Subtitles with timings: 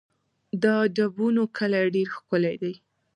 [0.63, 2.73] د ډبونو کلی ډېر ښکلی دی